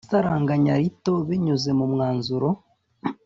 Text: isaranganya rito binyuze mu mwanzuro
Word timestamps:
isaranganya 0.05 0.73
rito 0.81 1.13
binyuze 1.27 1.69
mu 1.79 1.85
mwanzuro 1.93 2.49